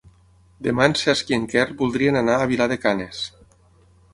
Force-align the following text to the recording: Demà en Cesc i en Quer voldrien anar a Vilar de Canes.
Demà 0.67 0.87
en 0.91 0.95
Cesc 1.01 1.29
i 1.33 1.37
en 1.37 1.45
Quer 1.51 1.65
voldrien 1.81 2.17
anar 2.23 2.39
a 2.39 2.49
Vilar 2.53 2.69
de 2.73 2.79
Canes. 2.87 3.21